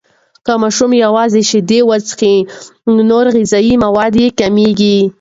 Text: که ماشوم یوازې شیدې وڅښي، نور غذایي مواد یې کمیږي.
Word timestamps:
که 0.45 0.53
ماشوم 0.61 0.91
یوازې 1.05 1.41
شیدې 1.49 1.79
وڅښي، 1.89 2.35
نور 3.09 3.25
غذایي 3.35 3.73
مواد 3.85 4.13
یې 4.23 4.27
کمیږي. 4.39 4.97